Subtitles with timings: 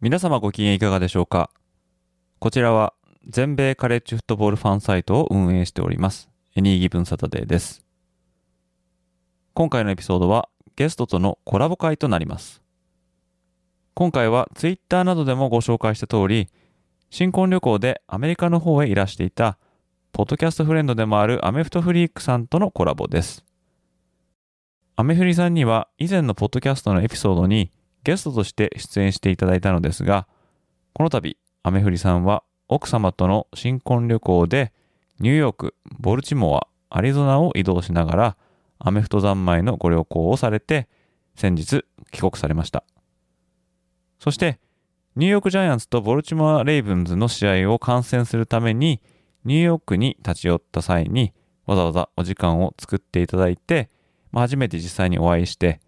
[0.00, 1.50] 皆様ご機嫌いかがでしょうか？
[2.38, 2.94] こちらは
[3.26, 7.84] 全米カレッジフットボールファンサイトを運営しておりますエニーギブンサタデーです。
[9.54, 12.62] 今回のエピソードはゲストとのコラボ会となります。
[13.94, 16.48] 今回はツイッターなどでもご紹介した通り
[17.10, 19.58] 新婚旅行でアメリカの方へいらしていた
[20.12, 23.44] ポッドキャストフレンドでもあるアメフトフリークさんとのコラボです。
[24.94, 27.72] アメフリさんには以前のポッドキャストのエピソードに
[28.04, 30.26] ゲストとして出演していただいたのですが、
[30.92, 34.72] この度、アメフリさんは奥様との新婚旅行で
[35.20, 38.36] ニューヨーク、ボルチモア、アリゾナを移動しながら
[38.78, 40.88] アメフト三昧のご旅行をされて
[41.34, 42.84] 先日帰国されました。
[44.18, 44.58] そして
[45.16, 49.00] ニューヨークジャイアンツとボルチモア・レイブンズの試合を観戦するために
[49.44, 51.32] ニューヨークに立ち寄った際に
[51.66, 53.90] わざわざお時間を作っていただいて、
[54.30, 55.80] まあ、初めて実際にお会いして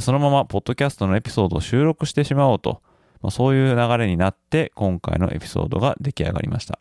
[0.00, 2.82] そのままポッドキャストのエピソードを収録してしまおうと、
[3.22, 6.78] まあ、そういう流れになって今回のエピソードが出来上がりました。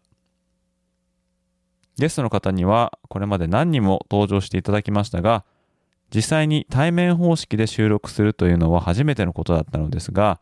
[1.97, 5.45] ゲストの方にはこれまで何人も登場していただきましたが、
[6.13, 10.39] 実際に対面方式で収録するというのは初めてのことだったのですが、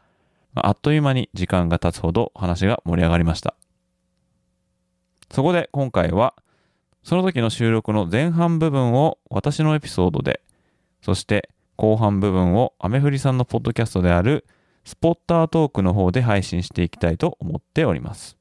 [0.53, 3.55] あっという間に時間が経つほど話が盛り上がりました。
[5.31, 6.35] そこで今回は、
[7.03, 10.41] その時の収録の前半部分を私のエピソードで、
[11.01, 14.45] そして後半部分をアメフリさんのポッドキャストである
[14.83, 18.37] スポッタートークの方で配信していきたいと思っております。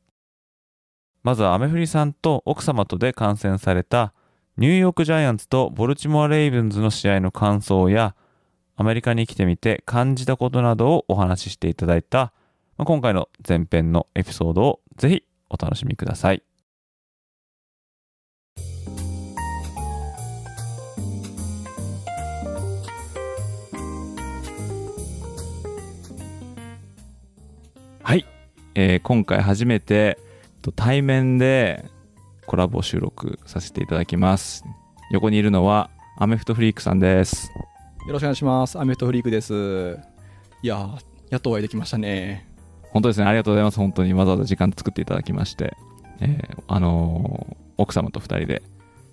[1.22, 4.12] まずはアメフリさんと奥様とで観戦された
[4.59, 8.15] ニューヨークジャイアンツとボルチモア・レイブンズの試合の感想や
[8.77, 12.33] アメリカに来てみて感じたことなどをお話ししていただいた
[12.77, 16.31] 今回の前編のエピソードをぜひお楽しみください。
[16.31, 16.43] はい、
[28.74, 30.18] えー、今回初めて
[30.74, 31.84] 対面で
[32.46, 34.64] コラボ収録させていただきます。
[35.10, 37.52] 横にいるのはアメフトフリークさんです。
[38.06, 38.78] よろしくお願いします。
[38.78, 39.98] アメフトフリークです。
[40.62, 40.98] いや
[41.30, 42.48] やっとお会いできましたね。
[42.90, 43.26] 本当ですね。
[43.26, 43.76] ありがとうございます。
[43.78, 45.76] 本当にわざわざ時間作っていただきまして、
[46.20, 48.62] えー、あのー、奥様と2人で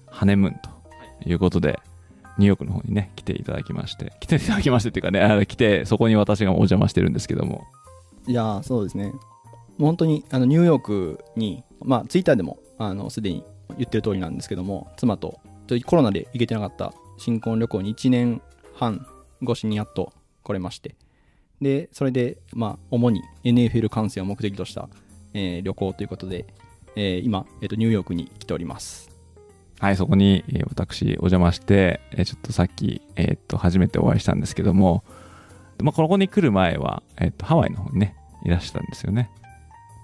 [0.08, 0.70] ハネムーンと
[1.30, 1.80] いうことで、
[2.38, 7.68] ニューヨークの方にね来ていただきまして来ていただきましてっていうかね来てそこに私がお邪魔してるんですけども。
[8.28, 9.12] いやそうですね。
[9.80, 13.44] 本当にあのニューヨークに、まあ、ツイッターでもあのすでに
[13.78, 18.42] 言ってる通りなんですけども、妻とちょコロナで行けてなかった新婚旅行に1年
[18.76, 19.06] 半
[19.44, 20.96] 越しにやっと来れまして、
[21.62, 24.90] で、それで、まあ、主に NFL 観戦を目的とした、
[25.34, 26.46] えー、旅行ということで、
[26.96, 29.12] えー、今、えーと、ニューヨークに来ております。
[29.80, 35.04] はい、そこに、えー、私お邪魔して、えー、ちょっとさっき、えー、と、初めてお会いしたんですけども、
[35.82, 39.30] まあ、ここに来る前は、えっと、ハワイの方にね、いらしたんですよね。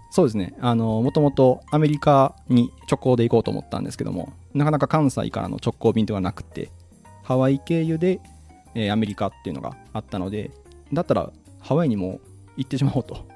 [0.10, 0.56] そうですね。
[0.62, 6.72] あの、もともとアメリカに直行で行こうと思ったんですけども、なかなか関西からの直行便とかなくて、
[7.24, 8.22] ハワイ経由で、
[8.74, 10.52] えー、アメリカっていうのがあったので、
[10.94, 12.20] だったらハワイにも
[12.56, 13.28] 行ってしまおうと。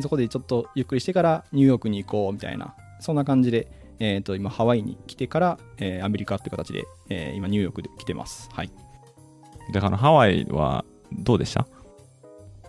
[0.00, 3.66] そこでちょっとゆっくりしてからニューヨークに行こうみたいな、そんな感じで、
[3.98, 8.48] えー、と今ハワイに来てから、えー、アメリカっていう形で、えー、今ニューヨークで来てます。
[8.52, 8.70] はい。
[9.72, 11.66] だからハワイはどうでした？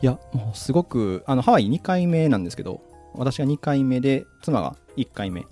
[0.01, 2.81] いや、もうすごく、あの、ハワイ2回目なんですけど、
[3.13, 5.45] 私が2回目で、妻が1回目。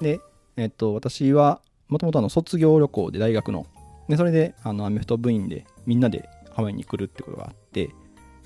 [0.00, 0.20] で、
[0.56, 3.66] えっと、私は、もともと卒業旅行で大学の、
[4.08, 7.90] で、それで、あの、アメフト部員で、みんなでハワイに来るってことがあって、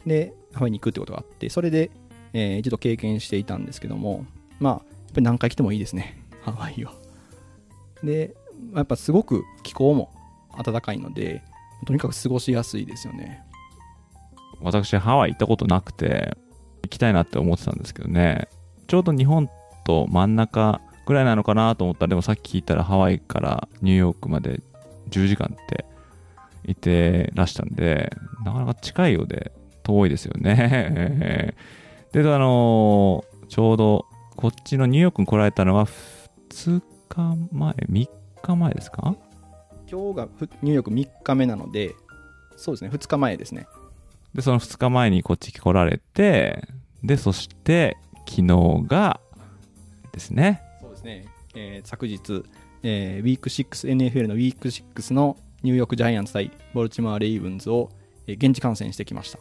[0.06, 1.90] で、ハワイに行くってことがあって、それで、
[2.32, 4.26] えー、一度経験していたんですけども、
[4.60, 4.86] まあ、やっぱ
[5.16, 6.92] り何回来てもいいですね、 ハワイは。
[8.02, 8.34] で、
[8.74, 10.10] やっぱすごく気候も
[10.62, 11.42] 暖かいので、
[11.86, 13.44] とにかく過ごしやすいですよね。
[14.60, 16.36] 私ハワイ行ったことなくて
[16.82, 18.48] 行きたいなって思ってたんですけどね
[18.88, 19.48] ちょうど日本
[19.84, 24.60] と真ん中ぐらいなのかなと思ったらでもさっき聞いたらハワイからニューヨークまで
[25.10, 25.84] 10時間って
[26.64, 28.12] いてらしたんで
[28.44, 29.52] なかなか近いようで
[29.82, 31.54] 遠いですよね
[32.12, 34.06] であのー、ちょうど
[34.36, 35.86] こっちのニューヨークに来られたのは
[36.50, 38.08] 2日前3
[38.42, 39.14] 日前ですか？
[39.90, 40.28] 今日が
[40.62, 41.94] ニューヨーク3日目なので
[42.58, 43.68] そうですね、2日前ですね。
[44.34, 46.66] で、その2日前にこっち来られて、
[47.04, 47.96] で、そして
[48.28, 49.20] 昨日が
[50.12, 50.62] ですね。
[50.80, 52.44] そうですね、えー昨日、
[52.82, 57.90] えーウィーク6、NFL のウィーク6のニューヨークジャイアンツ対ボルチモア・レイブンズを、
[58.26, 59.38] えー現地観戦してきました。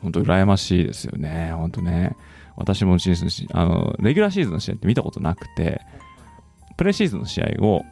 [0.00, 1.52] 本当羨ましいですよね。
[1.52, 2.16] 本当ね。
[2.56, 5.80] 私もシーズンし、あの、レギュラーシーズンの試合って見たことなくて、
[6.76, 7.84] プレシーズンの試合を、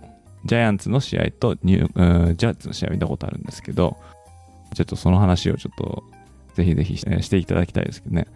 [0.45, 3.99] ジャイアンツの試合とニュー、うんジャイアンツの試合見たことあるんですけど、
[4.75, 6.05] ちょっとその話をちょっと、
[6.55, 8.27] ぜひぜひしていただきたいですけどね。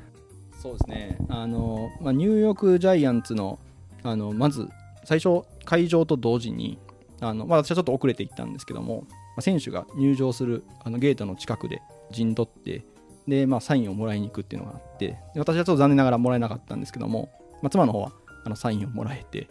[0.63, 3.59] そうですね、あのまあ、ニューヨークジャイアンツの
[4.05, 4.69] あのまず
[5.03, 6.79] 最初、会場と同時に
[7.21, 11.83] あの、まあ、私はちょっと遅れて行ったんですけども、まあ、選手が入場するあのゲートの近くで
[12.13, 12.85] 陣取って
[13.27, 17.29] で、まあ、サインをもらいに行くっていうのがあって私はちょっと残念ながらもらえなかったんですけども、
[17.61, 18.13] まあ、妻の方は
[18.45, 19.49] あのサインをもらえて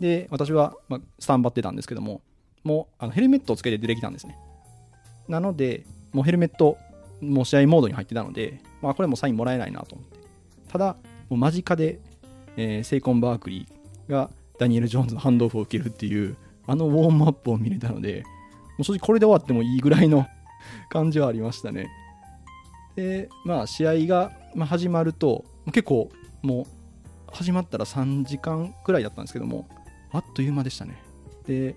[0.00, 2.20] で私は、まあ、スタンバってたんですけども
[2.62, 4.36] もうあのヘルメットをつけて出てきたんですね。
[5.28, 6.76] なのでもうヘルメット
[7.22, 10.21] もう試合モードに入ってたので、まあ、これもサインもらえないなと思って。
[10.72, 10.96] ただ、
[11.28, 12.00] もう間近で、
[12.56, 16.36] えーセイコン・バークリーがダニエル・ジョーンズのハンドオフを受けるっていう、
[16.66, 18.22] あのウォームアップを見れたので、
[18.78, 20.26] もう正直これで終わってもいいぐらいの
[20.88, 21.88] 感じはありましたね。
[22.96, 24.32] で、まあ、試合が
[24.66, 26.10] 始まると、結構
[26.42, 29.68] もう始まったら3時間くらいだったんですけども、
[30.10, 31.02] あっという間でしたね。
[31.46, 31.76] で、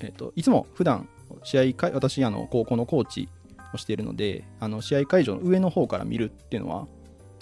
[0.00, 1.08] えっといつも普段
[1.42, 3.28] 試合会、私、あの高校のコーチ
[3.74, 6.86] をしているので、あの試合会場の上の方から見るっていうのは、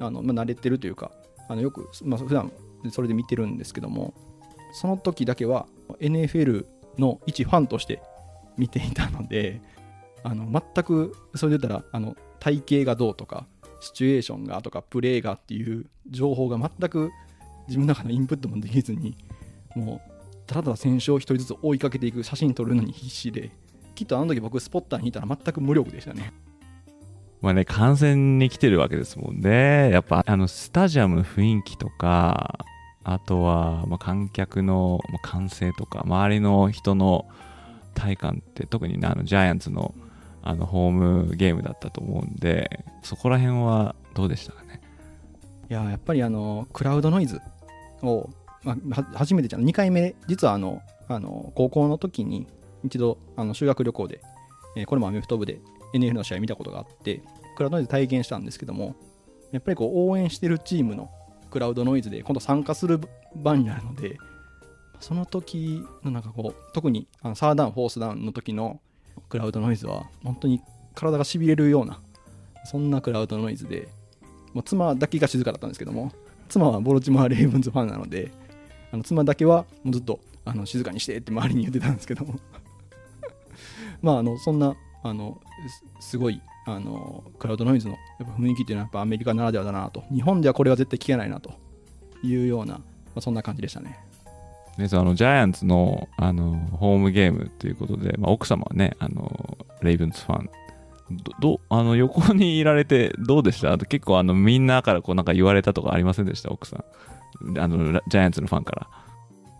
[0.01, 1.13] あのまあ、慣れてるというか
[1.49, 2.53] あのよく、まあ、普段
[2.91, 4.15] それで見てるんですけども
[4.73, 5.67] その時だけは
[6.01, 6.67] NFL
[6.99, 8.03] の一ファンとして
[8.57, 9.61] 見ていたので
[10.23, 13.47] あの全くそれで言ったらあの体型がどうとか
[13.81, 17.11] シチュエーションがとかプレーがっていう情報が全く
[17.69, 19.17] 自分の中のインプットもできずに
[19.75, 23.51] もうただただ選手を一人ずつ追いかけていく写真撮るのに必死で
[23.95, 26.33] きっとあの時僕スポッターにいたら全く無力でしたね。
[27.41, 29.91] まあね、観戦に来てるわけですもんね。
[29.91, 32.59] やっぱ、あの、スタジアムの雰囲気とか、
[33.03, 37.27] あとは、まあ、観客の歓声とか、周りの人の
[37.95, 39.95] 体感って、特にね、あの、ジャイアンツの、
[40.43, 44.81] あの、ホームゲームだったと思うんで、そこら辺はどうでしたかね？
[45.71, 47.41] いややっぱりあのクラウドノイズ
[48.03, 48.29] を、
[48.63, 52.47] まあ、初めてじゃん2回目実はあのあの高校の時に
[52.85, 54.21] 一度あの修学旅行で、
[54.77, 55.61] えーこれもアメフト部で
[55.95, 57.23] NFL の試合見たことがあって
[57.57, 58.97] クラウドノイズ体験したんですけども
[59.53, 61.11] やっぱりこう応援してるチームの
[61.51, 63.01] クラウドノイズで今度参加する
[63.37, 64.19] 場になるので
[65.01, 68.81] その時のなんかこう特にあのサーダウンフォースダウンの時の
[69.29, 70.61] クラウドノイズは本当に
[70.95, 72.01] 体がしびれるような
[72.65, 73.89] そんなクラウドノイズで
[74.53, 76.13] もう妻だけが静かだったんですけども
[76.49, 78.33] 妻はボルチモア・レイブンズファンなので
[78.93, 82.39] あの妻だけはもうずっとあの静かにしてって周りに言ってたんですけども。
[84.03, 85.41] まああのそんなあの
[86.01, 90.03] すすごいあのクラウドノイズのやっぱ雰囲気っていうのはやっぱアメリカならではだなと。
[90.13, 91.53] 日本ではこれは絶対聞けないなと。
[92.23, 92.81] いうような、ま
[93.17, 93.99] あ、そんな感じでしたね。
[94.79, 100.51] ね、あのジャイアンツのあのホームゲームということで、まあ、奥様はねあのレイブンズファン。
[101.11, 103.77] どどあの横にいられてどうでした？
[103.77, 106.51] 結構あのみんなからこうなんか言われたとかありませんでした？
[106.51, 107.59] 奥さん。
[107.59, 108.89] あのラジャイアンツのファンから。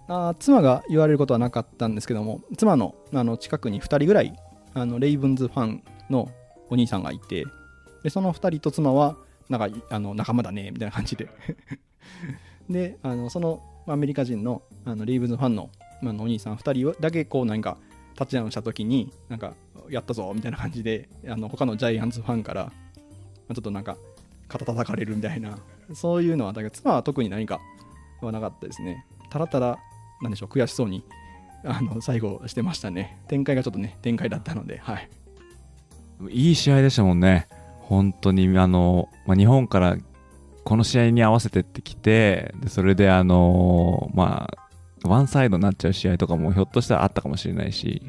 [0.07, 4.39] あー妻が言われることはなかったんですけども妻のあの近くに2人ぐらい
[4.75, 6.31] あのレイブンズファンの
[6.69, 7.45] お兄さんがいて
[8.03, 9.17] でその2人と妻は
[9.49, 11.29] なんかあの仲間だねみたいな感じで。
[12.69, 15.69] であのそのアメリカ人のあのレイブンズファンの,、
[16.03, 17.77] あ、のお兄さん2人だけこうなんか
[18.17, 19.55] タッチダウンした時になんか
[19.91, 22.73] やったぞみたいな感じであの他のジャイアンツファンから
[23.49, 23.97] ちょっとなんか
[24.49, 25.59] 肩叩かれるみたいな
[25.93, 27.61] そういうのはだけど妻は特に何か
[28.23, 29.05] はなかったですね。
[29.29, 29.79] ただただ
[30.23, 31.05] なんでしょう悔しそうに
[31.65, 33.19] あの最後してましたね。
[33.29, 35.09] 展開がちょっとね展開だったのではい。
[36.31, 37.49] いい試合でしたもんね。
[37.81, 39.97] 本当にあの、まあ、日本から
[40.65, 44.49] この試合に合わせてってきてでそれであのま
[45.03, 48.03] あワンサイドになっちゃう試合とかもひょっとしたらあったかもしれないし、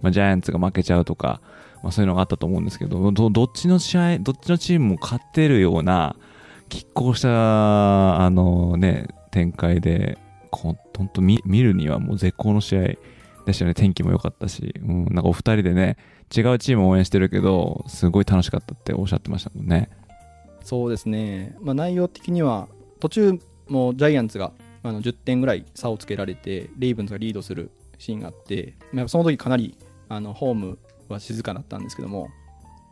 [0.00, 1.42] まあ、ジャイアンツが負けちゃうとか、
[1.82, 6.16] まあ、そういうのがあったと思うんですけどどっちの試合どっちのチームも勝てるような
[6.70, 10.18] 拮抗したあのね展開で
[10.50, 12.80] こ本当見見るにはもう絶好の試合
[13.46, 13.74] でしたよね。
[13.74, 15.96] 天気も良かったし、うん、なんかお二人でね
[16.34, 19.90] 違うチームを応援してるけどすごい楽しかったっておっしゃってましたもんね。
[20.62, 22.68] そうですね、まあ、内容的には
[23.00, 23.38] 途中
[23.68, 24.52] もジャイアンツが
[24.82, 29.76] あの10点ぐらい差をつけられてレイブンズがリードするシーンがあって、まあ、その時かなり
[30.08, 30.78] あのホーム
[31.08, 32.28] は静かだったんですけども、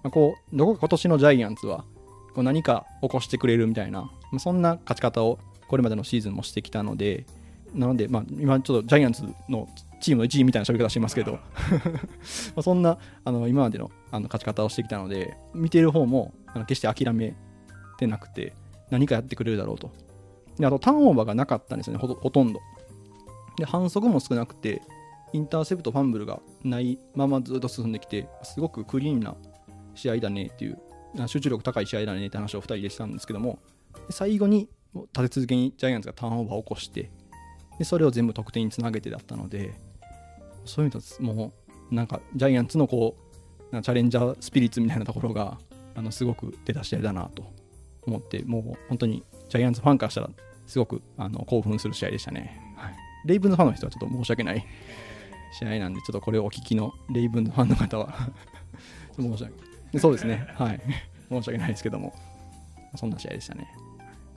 [0.03, 1.85] まあ、こうどこか今年のジャイアンツは
[2.35, 7.27] こう何か起こしてくれるみたいな、まあ、そんな勝ち方をこれまでのシーズンもしてきたので
[7.75, 9.69] なので、まあ、今ちょっとジャイアンツの
[10.01, 11.33] チームの一員みたいな喋り方してますけど。
[11.33, 11.39] ま
[12.57, 17.35] あそんなあの今までのあの勝ち方をしてきたので見ている方もあの決して諦め
[17.99, 18.55] てなくて
[18.91, 19.91] 何かやってくれるだろうと。
[20.59, 22.61] であとターンオーバーがなかったんですよねほとほとんど。
[23.59, 24.83] で反則も少なくて
[25.33, 29.35] インターセプトファンブルがないままずっと進んできてすごくクリーンな
[29.95, 30.79] 試合だねっていう
[31.27, 33.59] 集中力高い試合だねって話を2人でしたんですけども
[34.11, 37.11] 最後に立て続けにジャイアンツがターンオーバーを起こして
[37.79, 39.75] でそれを全部得点につなげてだったので
[40.65, 41.53] そういう意味ではも
[41.91, 43.17] うなんかジャイアンツのこ
[43.73, 45.59] うチャレンジャースピリッツみたいなところが
[45.95, 47.45] あのすごく出た試合だなと
[48.07, 50.31] 思ってもう本当にジャイアンツファンからしたら
[50.67, 54.67] すごくあの興奮する試合でしたね、はい、レイブンズファンの人はちょっと申し訳ない
[55.53, 58.31] 試合なんでちょっとこれをお聞きのレイブンズファンの方は
[59.17, 59.51] 申し訳な
[59.95, 59.99] い。
[59.99, 60.47] そうですね。
[60.55, 60.81] はい。
[61.31, 62.13] 申し訳ないですけども。
[62.97, 63.67] そんな試合でしたね。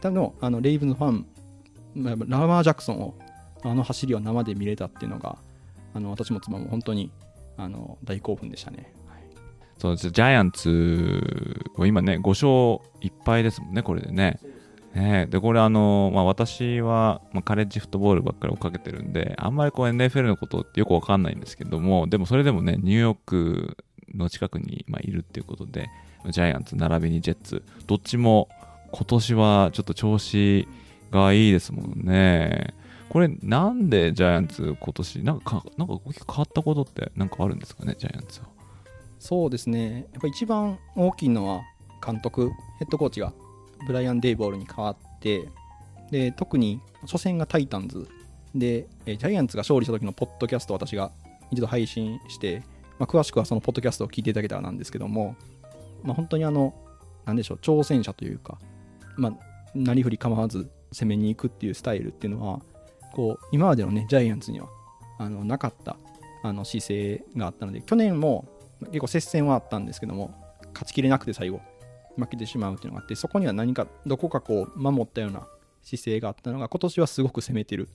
[0.01, 1.25] 多分あのレイブンズファン
[1.95, 3.15] ラマー・ジャクソンを
[3.63, 5.37] あの走りを生で見れたっていうのが
[5.93, 7.11] あの私も妻も本当に
[7.57, 8.93] あの大興奮でしたね。
[9.07, 9.19] はい、
[9.77, 11.21] そうですジャイアンツ
[11.75, 12.47] は今ね5勝
[13.01, 14.39] 1敗ですもんね、これでね。
[14.93, 23.77] ねでこれあの、まあ、私は、まあ、カレッジフットボールばっかり追っかけてるんであんまりこう NFL のことってよくわかんないんですけどもでもそれでもねニューヨーク
[24.15, 25.89] の近くに、まあ、いるっていうことで
[26.29, 28.49] ジャイアンツ並びにジェッツどっちも
[28.91, 30.67] 今年はちょっと調子
[31.11, 32.73] がいいですもんね
[33.09, 38.47] これなんでジャイアンツ今年なんかなんか変わったことって何かあるんですかねジャイアンツは。
[39.19, 41.61] そうですねやっぱ一番大きいのは
[42.05, 43.33] 監督ヘッドコーチが
[43.85, 45.49] ブライアン・デイボールに変わって
[46.11, 48.07] で特に初戦がタイタンズ
[48.55, 51.11] でジャイアンツが勝利した時のポッドキャストを私が
[51.51, 52.63] 一度配信して、
[52.97, 55.35] まあ、詳しくはそのポッドキャストを聞いていただけたらなんですけども、
[56.03, 56.73] まあ、本当にあの
[57.25, 58.57] なんでしょう挑戦者というか、
[59.17, 59.33] まあ、
[59.75, 62.61] なりふり構わず攻めに行くっていうスタイルっていうのは
[63.13, 64.67] こう今までのねジャイアンツには
[65.17, 65.97] あのなかった
[66.43, 68.47] あの姿勢があったので去年も
[68.87, 70.33] 結構接戦はあったんですけども
[70.73, 71.61] 勝ちきれなくて最後
[72.17, 75.47] 負けてしまうっていうのがあってそこには何かどこかこう守ったような
[75.83, 77.89] 姿勢があったのが今年はすごく攻めてる。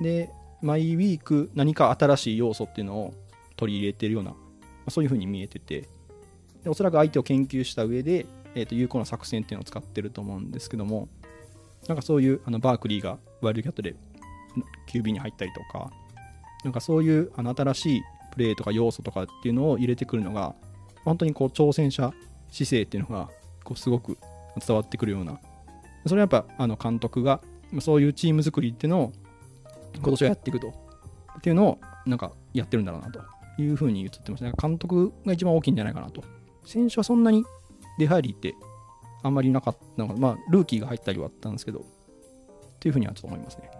[0.00, 0.30] で
[0.62, 3.14] 毎ウィーク何か新しい要素っていうのを
[3.56, 4.34] 取り入れてるような
[4.88, 5.88] そういう風に見えてて
[6.62, 11.08] でおそらく相手を研究した上で、えー、と有効な作戦っていうのを使ってると思うんですけども
[11.88, 13.94] なんかそういうあのバークリーがワイルドキャットで
[14.88, 15.90] QB に入ったりとか、
[16.64, 20.54] なんかそういうあの新しいプレーとか要素とかっていうのを入れてくるのが、
[21.04, 22.12] 本当にこう挑戦者
[22.50, 23.30] 姿勢っていうのが
[23.64, 24.18] こうすごく
[24.66, 25.38] 伝わってくるような、
[26.06, 27.40] それはやっぱあの監督が
[27.80, 29.12] そういうチーム作りっていうのを
[29.94, 30.68] 今年はやっていくと
[31.38, 33.20] っていうのをなんかやってるんだろうなと
[33.58, 34.52] いうふうに言ってました、ね。
[34.60, 36.22] 監督が一番大きいんじゃないかなと。
[36.64, 37.44] 選手はそんなに
[37.98, 38.54] 出入りって
[39.22, 41.82] あんまりなかったのが、まあ、ルーキーが入ったりはあったんですけど、っ
[42.78, 43.70] ていうふうにはちょっと思いますね。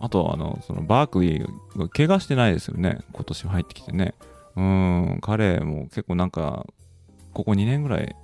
[0.00, 3.00] あと、あの、そのバークリーが怪我してないですよね。
[3.12, 4.14] 今年入ってきてね。
[4.56, 6.66] うん、彼も結構なんか、
[7.32, 8.16] ここ2年ぐらい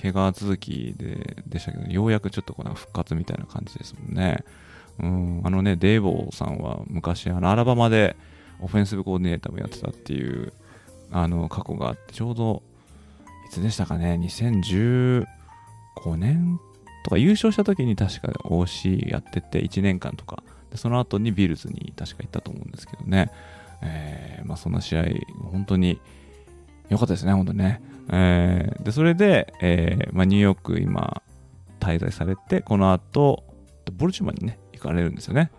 [0.00, 4.44] 怪我続きででしたけど、ようやくちょっとこう復活みたいな感じですもんね。
[4.98, 8.16] うん、あのね、デイボーさんは昔、あの、アラバマで
[8.60, 10.52] オフェンスブコーディネーターもやってたっていう、
[11.10, 12.62] あの、過去があって、ちょうど、
[13.46, 15.26] いつでしたかね、2015
[16.16, 16.58] 年
[17.04, 20.42] とか優勝した時に確か OC やってて、1年間とか
[20.76, 23.30] その後にビルズに確か行ったと思うんですけどね、
[23.82, 25.04] えー、まあ、そんな試合、
[25.50, 26.00] 本当に
[26.88, 27.82] 良かったですね、本当にね。
[28.08, 31.22] えー、でそれで、えーまあ、ニューヨーク今、
[31.80, 33.44] 滞在されて、この後
[33.92, 35.50] ボルチモアにね、行かれるんですよね。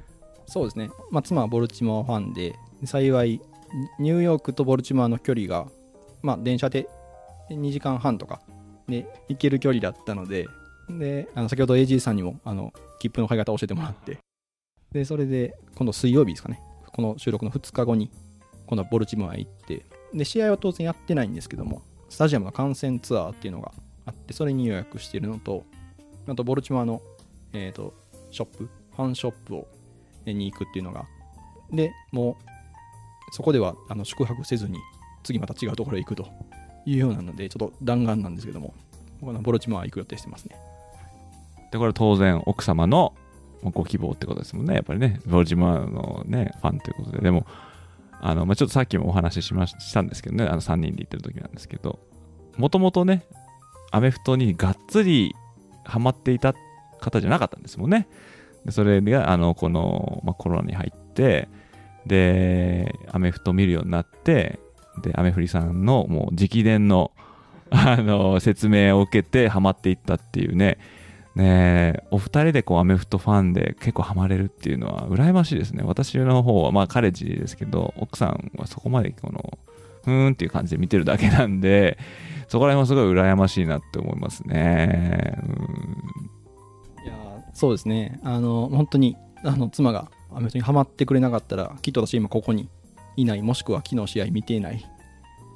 [0.45, 2.55] そうですね、まあ、妻はボルチモアファンで、
[2.85, 3.41] 幸い、
[3.99, 5.67] ニューヨークとボルチモアの距離が、
[6.21, 6.87] まあ、電車で
[7.49, 8.41] 2時間半とか
[8.87, 10.47] で行ける距離だったので、
[10.89, 14.19] であの先ほど AG さんにもあの切符の買い方を教えてもらって、
[14.91, 16.61] で、それで、今度水曜日ですかね。
[16.93, 18.11] この収録の2日後に、
[18.65, 23.71] 今度はボルチモア行って、で、試合は当然やってないんですけども、スタジアムの観戦ツアーっていうのが
[24.05, 25.63] あって、それに予約してるのと、
[26.27, 27.01] あと、ボルチモアの、
[27.53, 27.93] えっ、ー、と、
[28.31, 29.67] ショップ、ファンショップを、
[30.25, 31.05] に行くっていうのが、
[31.71, 32.47] で、もう、
[33.31, 34.79] そこではあの宿泊せずに、
[35.23, 36.27] 次また違うところへ行くと
[36.85, 38.73] いうようなので、ちょっと弾丸なんですけども、
[39.21, 40.55] このボルチモア行く予定してますね。
[41.71, 43.13] で、これ当然、奥様の
[43.63, 44.75] ご希望ってことですもんね。
[44.75, 47.19] やっぱりね、ボルジマーのね、ファンということで。
[47.19, 47.45] でも、
[48.21, 51.99] あの、まあ、ちょっとさっきもお話ししましたんですけどね、あの3人で行ってる時なんですけど、
[52.57, 53.25] もともとね、
[53.91, 55.35] アメフトにがっつり
[55.83, 56.53] ハマっていた
[56.99, 58.07] 方じゃなかったんですもんね。
[58.65, 61.47] でそれが、あの、この、まあ、コロナに入って、
[62.05, 64.59] で、アメフト見るようになって、
[65.01, 67.11] で、アメフリさんのもう直伝の、
[67.69, 70.79] あの、説明を受けてハマっていったっていうね、
[71.37, 75.83] ねお二人でこうアメフトファンで結構ハマれるっていうのは羨ましいですね。
[75.85, 79.57] 私の方はまあカレッジですけど、奥さんはそこまでこの、
[80.03, 81.97] ふーんっていう感じで見てるだけなんで、
[82.47, 85.37] そこら辺もすごい羨ましいなって思いますね。
[85.43, 87.05] うん。
[87.05, 87.13] いや
[87.53, 88.19] そうですね。
[88.23, 92.69] あの本当にあの妻がアメフトにハマってくれなかったらきっと私今ここに
[93.15, 94.83] いないもしくは昨日試合見ていない。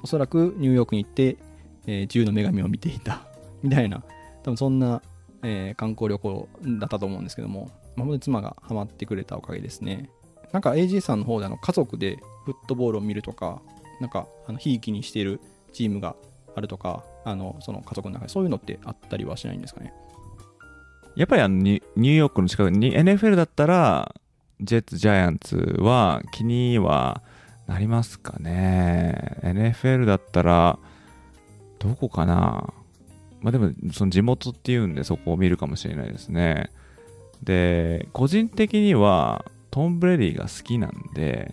[0.02, 1.36] おそらくニューヨークに行って、
[1.86, 3.26] えー自由の女神を見ていた。
[3.62, 4.02] みたいな。
[4.42, 5.00] 多分そんな、
[5.42, 10.08] えー観光旅行だったと思うんですけども、まあ、妻がハマってくれたおかげですね
[10.52, 13.60] なんか AJ さんの方であの家族でフットボールを見るとか
[14.00, 15.40] なんかあのひいきにしている
[15.72, 16.14] チームが
[16.54, 19.92] あるとかあのその家族の中でそういうのってあったりはしないんですかね？
[21.16, 24.14] やっぱりあのニューヨークの近くに NFL だったら、
[24.60, 27.22] ジェッツ、ジャイアンツは気には
[27.66, 29.38] なりますかね。
[29.42, 30.78] NFL だったら、
[31.78, 32.72] どこかな。
[33.42, 36.70] まあでも、その地元っていうんでそこを見るかもしれないですね。
[37.42, 41.52] で、個人的にはトム・ブレディが好きなんで、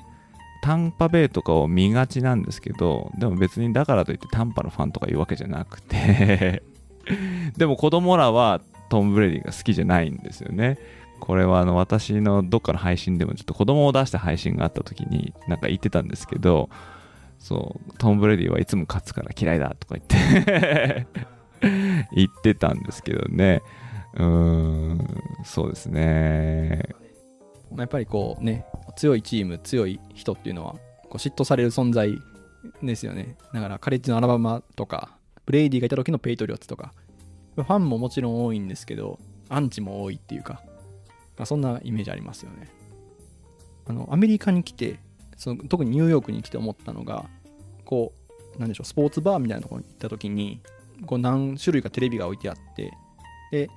[0.62, 6.62] タンパベイとかを見がちなんですけど、でも別にだからといってタンパのファンとかいうわけじゃなくて、
[7.58, 10.78] でも子供らはトム・ブレディが好きじゃないんですよね。
[11.20, 16.70] これはあの私のどっかの配信でもちょっと子供を出した配信があった時になんか言ってたんですけど、
[17.40, 21.08] そう、トム・ブレディはいつも勝つから嫌いだとか言って
[22.14, 23.62] 言ってたんですけどね。
[24.16, 25.08] うん、
[25.44, 26.96] そうですね。
[27.78, 30.74] やっぱりこうね強いチーム強い人っていうのは
[31.04, 32.18] こう嫉妬される存在
[32.84, 36.94] ですよねだからカレッジのアラバマとかブレイディがいた時のペイトリオッツとか
[37.56, 40.62] ファンももちろん多いんですけどアンチも多いっていうか、
[41.44, 42.70] そんなイメージありますよね
[43.88, 45.00] あのアメリカに来て
[45.36, 47.26] その特にニューヨークに来て思ったのが
[47.86, 48.14] こ
[48.56, 50.62] うなんでしょうスポーツバーみたいなところに行った時に
[51.06, 52.92] こう何種類かテレビが置いてあって
[53.52, 53.70] で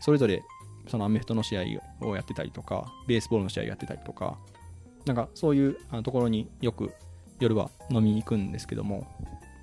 [0.00, 0.42] それぞれ
[0.90, 1.62] そのアメフトの試合
[2.00, 4.38] をやってたりとか、ベースボールの試合をやってたりとか、
[5.06, 6.92] なんかそういうところによく
[7.38, 9.06] 夜は飲みに行くんですけども、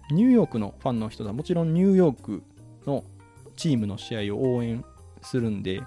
[0.10, 2.44] ニューヨークのファンの人はもちろんニューヨーク
[2.86, 3.04] の
[3.58, 4.86] チームの試合を応援
[5.22, 5.82] するんで、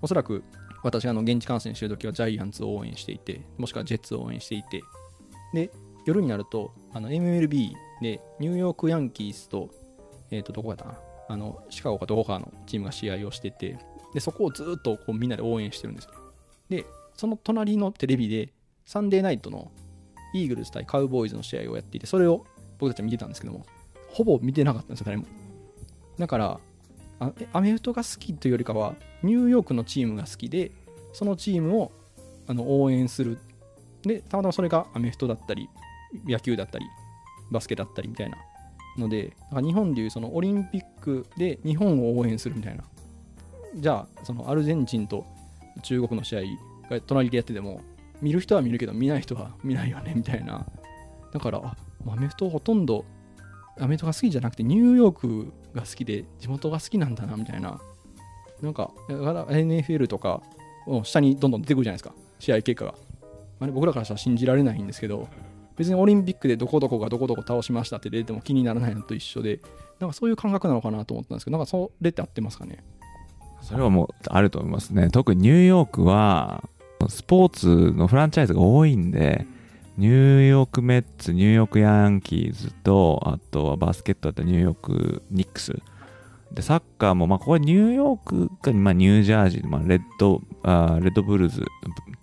[0.00, 0.42] おそらく
[0.82, 4.82] 私が現地観戦してるときはジャイアンツを応援していて、もしくはジェッツを応援していて、
[5.54, 5.70] で、
[6.06, 9.70] 夜になるとあの MLB でニューヨークヤンキースと、
[10.32, 10.98] えっ、と、どこだったかな？
[11.28, 13.78] あの、シカゴかどこかのチームが試合をしてて、
[14.12, 16.10] で、そこをずっとこうみんなで応援してるんですよ。
[16.68, 18.52] で、その隣のテレビで、
[18.84, 19.70] サンデーナイトの
[20.34, 22.44] イーグルス対カウボーイズの試合をやっていて、それを
[22.78, 23.64] 僕たちは見てたんですけども、
[24.08, 25.24] ほぼ見てなかったんですよ、誰も。
[26.18, 26.60] だから、
[27.52, 30.72] アメフトが好きというよりかは、ニューヨークのチームが好きで、
[31.12, 31.92] そのチームを
[32.48, 33.38] あの応援する。
[34.02, 35.68] で、たまたまそれがアメフトだったり、
[36.26, 36.86] 野球だったり、
[37.50, 38.38] バスケだったりみたいな
[38.98, 42.84] ので、日本でいうそのオリンピックで日本を応援するみたいな。
[43.74, 45.26] じゃあ、そのアルゼンチンと
[45.82, 46.40] 中国の試合
[46.90, 47.80] が隣でやってても、
[48.20, 50.66] 見る人は見るけど、見ない人は見ないよねみたいな。
[51.32, 51.76] だから、あ
[52.10, 53.04] アメフトほとんど、
[53.78, 57.80] アメフトが好きじゃなくて、ニューヨークが好きで、地元が好きなんだなみたいな。
[58.60, 60.42] なんか、NFL とか、
[61.04, 62.94] 下にどんどん出てくるじゃないですか、試合結果が。
[63.60, 65.28] あね僕らからしたら信じられないんですけど、
[65.76, 69.60] 別にオリンピックでどこどこがどこどこ倒しましたって出ても気にならないのと一緒で、
[70.00, 72.84] なんかそういう感覚なのかなと思ったんですけど、なんかそれって合ってますかね。
[73.62, 75.08] それはもうあると思いますね。
[75.10, 76.68] 特にニューヨークは、
[77.08, 79.46] スポーツのフランチャイズが多いんで、
[79.96, 85.78] ニューヨークメッツ、ニューヨークヤンキーズと、あとはバスケットだったニューヨークニックス。
[86.54, 91.64] で、サッカーも、まあ、ここはニューヨークか、まあ、ニュージャージー、まあ、レッド、あレッドブルーズ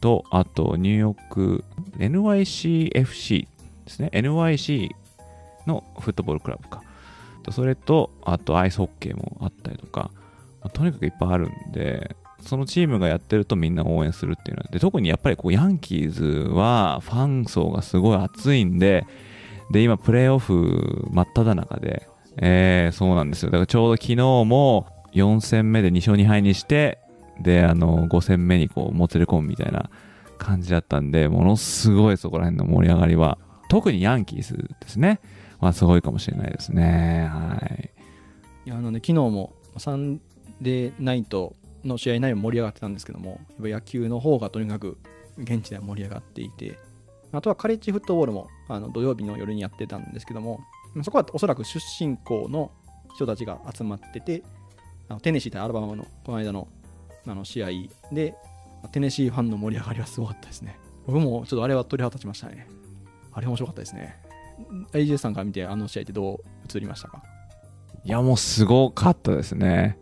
[0.02, 1.64] と、あと、ニューヨーク、
[1.98, 3.48] NYCFC
[3.86, 4.10] ですね。
[4.14, 4.90] NYC
[5.66, 6.84] のフットボールクラブか。
[7.52, 10.12] それと、あと、アイスホッケーもあったりとか、
[10.62, 14.70] まあとにかくいっぱいあるんで、そのチームがやってるとみんな応援するっていうのは。
[14.72, 19.06] で、特にやっぱりこう、ヤンキーズはファン層がすごい熱いんで、
[19.72, 22.08] で、今、プレーオフ真っ只中で、
[22.42, 23.52] えー、そうなんですよ。
[23.52, 27.00] だからちょうど昨日も4戦目で2勝2敗にして、
[27.42, 29.90] で、あの、5戦目にこう、もつれ込むみたいな
[30.38, 33.38] 感じだったんで、ものすごいそこら辺の盛り上がりは、
[33.70, 35.20] 特にヤンキースですね。
[35.60, 37.30] まあ、すごいかもしれないですね。
[37.32, 37.90] はい。
[38.66, 40.20] いやあのね、昨日もサン
[40.62, 44.98] デーナイトの試合内容盛り上がってたんですけども、やっぱ野球の方がとにかく
[45.38, 46.78] 現地では盛り上がっていて、
[47.32, 50.62] あとはカレッジフットボールもあの土曜日の夜にやってたんですけども、
[51.04, 52.72] そこはおそらく出身校の
[53.16, 54.44] 人たちが集まってて、
[55.08, 56.68] あのテネシー対アルバマのこの間の
[57.28, 57.68] あの試合
[58.12, 58.36] で、
[58.92, 60.80] テネシーファンの盛り上がりはすごかったですね。
[61.06, 62.68] 僕もちょっとあれは鳥肌立ちましたね。
[63.32, 64.16] あれ面白かったですね。
[64.94, 66.38] AJ さんから見てあの試合ってどう
[66.76, 67.24] 映りましたか？
[68.04, 69.98] いや、もうすごかったですね。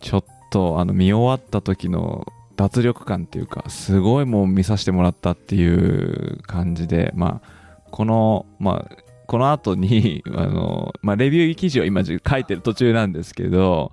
[0.00, 8.96] ちょっとあの見終わった時の脱力感っていうかすごいもう見させてもらったっていう感じでまあこのまあ
[9.32, 13.90] この後に あの、まあ、レビュー記事を今書いてる途中なんですけど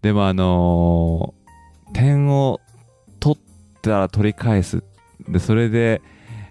[0.00, 1.34] でもあの
[1.92, 2.58] 点を
[3.20, 3.38] 取っ
[3.82, 4.82] たら取り返す
[5.28, 6.00] でそれで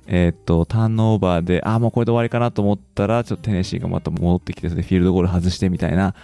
[0.09, 6.15] えー、っと、ターンオーバーで、あ、もうこれで終わりかなと思ったら、ちょっとテネシーがまた戻ってきて、それフィールドゴール外してみたいな、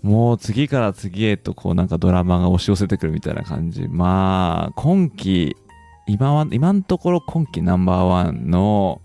[0.00, 3.86] もう次から次へとこうなんかドラマが押し寄せてくるみたいな感じ。
[3.86, 5.58] まあ、今季、
[6.06, 9.02] 今は、今のところ今季ナンバーワンの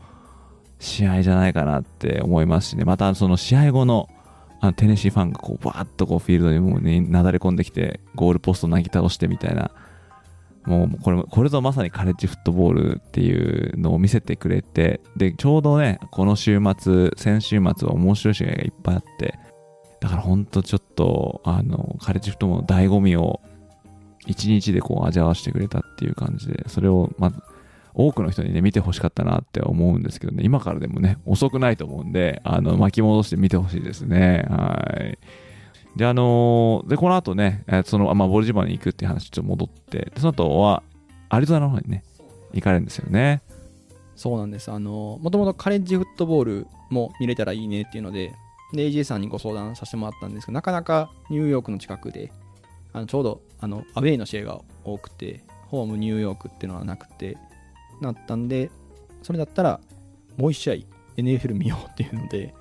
[0.85, 2.85] 試合じゃないかなって思いますしね。
[2.85, 4.09] またその試合後の
[4.61, 9.71] あのテネシーファンがこうバーッとこうフィールドにもうね、なだれ込んできて、ゴールポストをなぎ倒してみたいな。
[10.65, 19.37] もうこれ、これぞまさにカレッジフットボールっていうのを見せてくれて、で、ちょうどね、この週末、先週末は面白い試合がいっぱいあって、
[19.99, 23.41] だからほんとちょっと、あの、カレッジフットボールの醍醐味を
[24.25, 27.37] 一日でこう味わわせてくれたっていう感じで、それをまず、
[27.97, 34.45] 多くの人にね、見てほしかったなって思うんですけどね、今からでもね、遅くないと思うんで、あの、巻き戻して見てほしいですね。
[34.49, 35.17] はい。
[35.97, 40.83] で、あのー、で、この後ね、えその、まあ、ボルジバに行くっていう話ちょっと戻って、その後は、
[41.29, 42.03] アリゾナの方にね、
[42.53, 43.41] 行かれるんですよね。
[44.17, 44.71] そうなんです。
[44.71, 48.33] あの、もともとカレッジフットボールも見れたらいいねっていうので、
[48.73, 52.31] で、AJ さんにご相談させてもらったんですけど、なかなかニューヨークの近くで、
[52.91, 57.37] あのちょうどあのアウェイの試合が多くて、ホームニューヨークっていうのはなくて、
[58.01, 58.71] なったんで、
[59.21, 59.79] それだったら
[60.37, 60.73] もう1試合
[61.17, 62.53] NFL 見ようっていうので、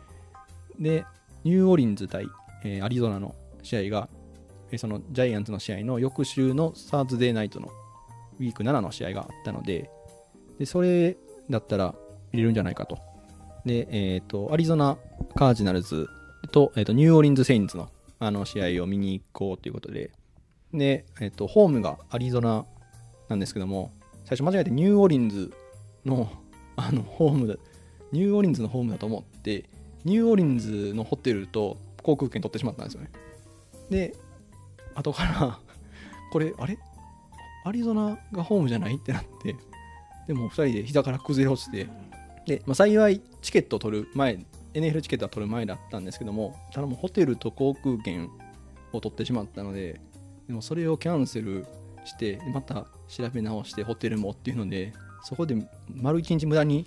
[0.79, 1.05] で、
[1.45, 2.27] ニューオーリンズ対、
[2.65, 4.09] えー、アリゾナの試合が、
[4.71, 7.69] えー、そのジャイアンツの試合の翌週のサーズデーナイトの
[8.39, 9.91] ウィーク7の試合があったので、
[10.59, 11.17] でそれ
[11.51, 11.95] だったら
[12.33, 12.99] 入れるんじゃないかと。
[13.65, 14.99] で、えっ、ー、と、アリゾナ
[15.35, 16.09] カージナルズ
[16.53, 17.89] と、えーと、ニューオーリンズ・セインズの
[18.21, 20.13] あの試合を見に行こうということで、
[20.73, 22.65] で、えっ、ー、と、ホームがアリゾナ
[23.29, 23.93] なんですけども、
[24.25, 25.53] 最初間違えてニューオーリンズ
[26.05, 26.31] の
[26.77, 27.55] あのホームだ、
[28.13, 29.65] ニューオーリンズのホームだと思って、
[30.05, 33.11] ニューオーリンズのホテルと航空券取ってしまったんですよね。
[33.91, 34.17] で、
[34.95, 35.59] 後から
[36.33, 36.79] これ、あれ？
[37.65, 38.97] アリゾナがホームじゃない？
[38.97, 39.57] ってなって、
[40.27, 41.87] でも2人で膝から崩れ落ちて、
[42.47, 48.29] で、まあ、幸いチケットを取る前、NFL チケットは取る前だったんですけども、ただもうホテルと航空券
[48.93, 50.01] を取ってしまったので、
[50.49, 51.67] でもそれをキャンセル
[52.05, 55.57] して、また調べ直してホテルもっていうので、そこで
[55.89, 56.87] 丸一日無駄に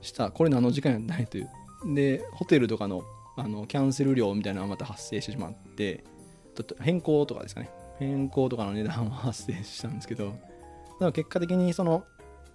[0.00, 1.48] した、これ何の時間やないという。
[1.94, 3.02] で、ホテルとかの
[3.36, 6.04] あのキャンセル料みたいなのがまた発生してしまって
[6.50, 7.70] っと、変更とかですかね。
[7.98, 10.38] 変更とかの値段は発生したんですけど、だか
[11.06, 12.04] ら結果的にその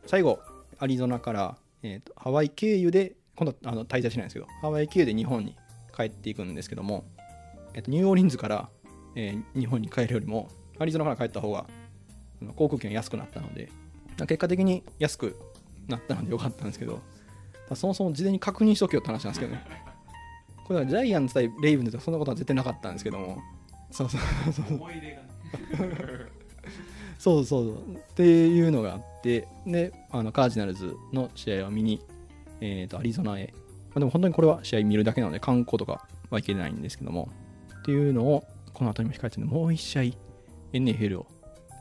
[0.05, 0.39] 最後、
[0.77, 5.55] アリゾナからえーと、ハワイ経由で、今度あの滞在しないんですけど、ハワイ経由で日本に
[5.95, 7.05] 帰っていくんですけども、
[7.75, 8.69] えーと、ニューオーリンズから、
[9.15, 11.67] えー、日本に帰るよりも、アリゾナから帰った方が
[12.56, 13.69] 航空券安くなったので、
[14.17, 15.36] 結果的に安く
[15.88, 17.02] なったのでよかったんですけど、
[17.74, 19.65] そもそも事前に確認しとけよって話なんですけどね。
[20.65, 23.38] これはジャイアンツ対レイブンでそんなことは絶対なかったんですけども、
[23.91, 24.76] そうそうそう。
[24.76, 25.21] 思い出が
[27.19, 27.74] そうそう。
[27.74, 32.02] っていうのがあってであのカージナルズの試合を見に、
[32.62, 33.54] えーと、アリゾナへ、
[33.89, 37.30] まあ、でも本当にこれは試合見るだけなので観光とかはいけないんですけども。
[37.80, 38.43] っていうのを
[38.74, 40.02] この後にも控えてるのでもう1試合
[40.74, 41.28] NFL を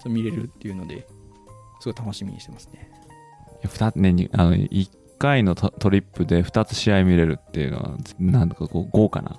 [0.08, 1.06] 見れるっていうので
[1.80, 2.90] すごい楽しみにしてますね。
[3.94, 9.38] ねあの1回のトリップで2つ試合見れるっていうのはなんだかこう豪華な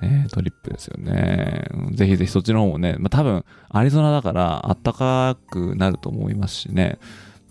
[0.00, 1.64] ね、トリップですよね。
[1.92, 6.98] ぜひぜひそっちの方もね、まあ、多分アリゾナだからあったかくなると思いますしね、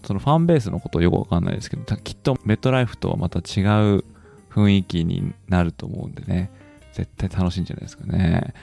[0.04, 3.62] そのファンベースのことよくわかんないですけど、きっとメットライフとはまた違
[3.98, 4.04] う
[4.50, 6.50] 雰囲気になると思うんでね、
[6.94, 8.54] 絶対楽しいんじゃないですかね。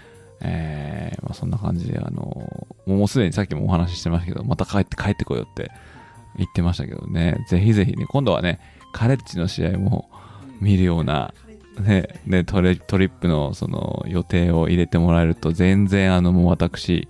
[0.40, 5.70] えー、まあ、そんな感じで、あの、もうすでにさっきもお話ししてましたけど、また帰って帰ってこようって
[6.36, 8.60] 言ってましたけどね、ぜひぜひね、今度はね、
[8.92, 10.08] カレッジの試合も
[10.60, 11.34] 見るような、
[11.80, 17.06] ね、ねトレトリップのその予定を入れてもらえると全然あのもう私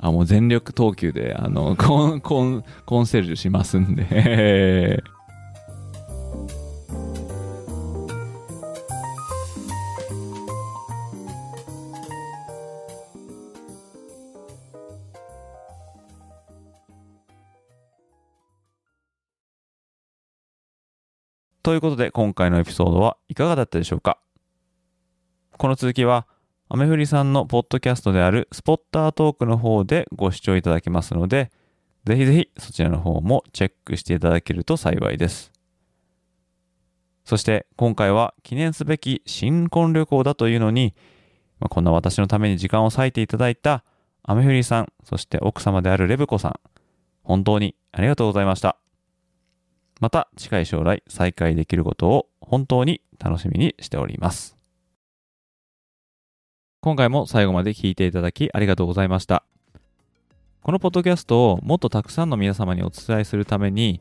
[0.00, 5.02] あもう全力投球であのコンコンコンセルジュしますんで。
[21.62, 24.18] ということで今回のエピソードはいかがだったでしょうか？
[25.58, 26.26] この続きは
[26.68, 31.50] アメフリさんのポッドキャストであるスポッタートークの方でご視聴いただけますので
[32.04, 35.52] ぜひぜひそちらの方もチェックしていただけると幸いです。
[37.24, 40.94] そして今回は記念すべき新婚旅行だというのに、
[41.60, 43.84] まあ、こんな私のために時間を割いていただいた
[44.22, 46.54] アメフリさん、そして奥様であるレブコさん、
[47.22, 48.78] 本当にありがとうございました。
[50.00, 54.56] また近い将来再会できることを本当に楽しみにしております。
[56.80, 59.44] 今回も最後まで聞いていただきありがとうございました。
[60.62, 64.00] このポッドキャストをもっとたくさんの皆様にお伝えするために、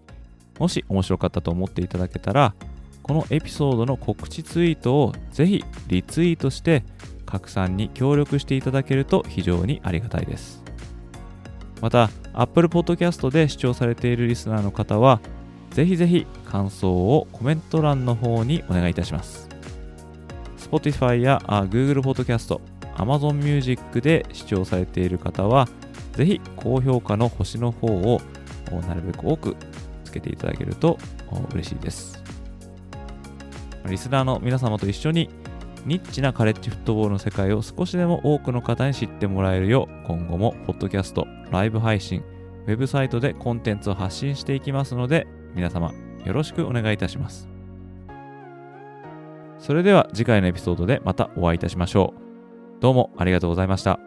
[0.58, 2.54] もし面白かったと思っていただけたら、
[3.04, 6.84] このエピソードの告知ツイートをぜひリツイートして
[7.26, 10.64] 拡散に協力していただけると非常にありがたいです。
[11.82, 15.20] また、Apple Podcast で視聴されているリスナーの方は、
[15.72, 19.50] ぜひぜひ感想をコメント欄の方にお願いいたします。
[20.58, 22.60] Spotify やあ Google Podcast、
[22.96, 25.68] Amazon Music で視聴されている方は、
[26.14, 28.22] ぜひ高評価の星の方を
[28.88, 29.56] なるべく多く
[30.04, 30.98] つけていただけると
[31.54, 32.22] 嬉しいです。
[33.86, 35.30] リスナーの皆様と一緒に
[35.86, 42.22] ニッチなカレッジフットボールの世界を少しでも多くの方に知ってもらえるよう今後もポッドキャスト、ライブ配信、
[42.68, 45.94] ウェブサイトでコンテンツを発信していきますので皆様
[46.26, 47.48] よろしくお願いいたします。
[49.58, 52.82] それでは次回のエピソードでまたお会いいたしましょう。
[52.82, 54.00] どうもありがとうございました。